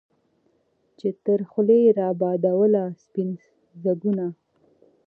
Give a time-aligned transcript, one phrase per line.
[0.99, 3.29] چا تر خولې را بادوله سپین
[3.83, 4.25] ځګونه